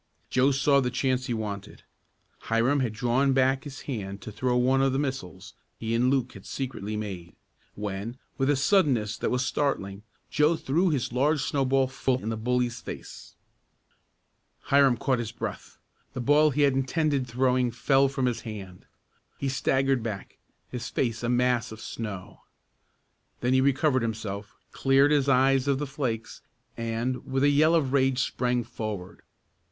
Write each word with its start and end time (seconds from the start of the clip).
Joe 0.31 0.49
saw 0.49 0.81
the 0.81 0.89
chance 0.89 1.27
he 1.27 1.33
wanted. 1.35 1.83
Hiram 2.45 2.79
had 2.79 2.91
drawn 2.91 3.33
back 3.33 3.65
his 3.65 3.81
hand 3.81 4.19
to 4.23 4.31
throw 4.31 4.57
one 4.57 4.81
of 4.81 4.93
the 4.93 4.97
missiles 4.97 5.53
he 5.77 5.93
and 5.93 6.09
Luke 6.09 6.33
had 6.33 6.43
secretly 6.47 6.97
made, 6.97 7.35
when, 7.75 8.17
with 8.35 8.49
a 8.49 8.55
suddenness 8.55 9.15
that 9.19 9.29
was 9.29 9.45
startling, 9.45 10.01
Joe 10.31 10.55
threw 10.55 10.89
his 10.89 11.13
large 11.13 11.43
snowball 11.43 11.85
full 11.85 12.17
in 12.23 12.29
the 12.29 12.35
bully's 12.35 12.81
face. 12.81 13.35
Hiram 14.71 14.97
caught 14.97 15.19
his 15.19 15.31
breath. 15.31 15.77
The 16.13 16.19
ball 16.19 16.49
he 16.49 16.63
had 16.63 16.73
intended 16.73 17.27
throwing 17.27 17.69
fell 17.69 18.07
from 18.07 18.25
his 18.25 18.41
hand. 18.41 18.87
He 19.37 19.49
staggered 19.49 20.01
back, 20.01 20.39
his 20.71 20.89
face 20.89 21.21
a 21.21 21.29
mass 21.29 21.71
of 21.71 21.79
snow. 21.79 22.41
Then 23.41 23.53
he 23.53 23.61
recovered 23.61 24.01
himself, 24.01 24.55
cleared 24.71 25.11
his 25.11 25.29
eyes 25.29 25.67
of 25.67 25.77
the 25.77 25.85
flakes 25.85 26.41
and, 26.75 27.23
with 27.23 27.43
a 27.43 27.49
yell 27.49 27.75
of 27.75 27.93
rage 27.93 28.17
sprang 28.17 28.63
forward. 28.63 29.21